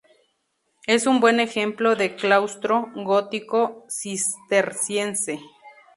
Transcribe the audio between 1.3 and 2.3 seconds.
ejemplo de